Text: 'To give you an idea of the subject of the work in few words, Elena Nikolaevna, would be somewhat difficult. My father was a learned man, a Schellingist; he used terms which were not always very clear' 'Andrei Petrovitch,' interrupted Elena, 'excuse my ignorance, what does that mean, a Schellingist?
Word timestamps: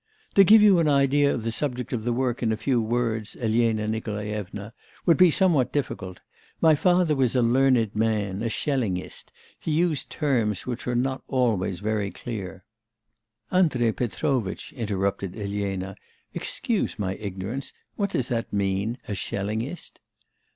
'To 0.33 0.43
give 0.43 0.63
you 0.63 0.79
an 0.79 0.87
idea 0.87 1.31
of 1.31 1.43
the 1.43 1.51
subject 1.51 1.93
of 1.93 2.03
the 2.03 2.11
work 2.11 2.41
in 2.41 2.55
few 2.55 2.81
words, 2.81 3.35
Elena 3.39 3.87
Nikolaevna, 3.87 4.73
would 5.05 5.15
be 5.15 5.29
somewhat 5.29 5.71
difficult. 5.71 6.21
My 6.59 6.73
father 6.73 7.15
was 7.15 7.35
a 7.35 7.43
learned 7.43 7.95
man, 7.95 8.41
a 8.41 8.49
Schellingist; 8.49 9.31
he 9.59 9.69
used 9.69 10.09
terms 10.09 10.65
which 10.65 10.87
were 10.87 10.95
not 10.95 11.21
always 11.27 11.81
very 11.81 12.09
clear' 12.09 12.63
'Andrei 13.51 13.91
Petrovitch,' 13.91 14.73
interrupted 14.73 15.35
Elena, 15.37 15.95
'excuse 16.33 16.97
my 16.97 17.13
ignorance, 17.17 17.71
what 17.95 18.09
does 18.09 18.27
that 18.29 18.51
mean, 18.51 18.97
a 19.07 19.13
Schellingist? 19.13 19.99